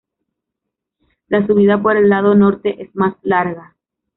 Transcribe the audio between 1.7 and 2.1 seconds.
por el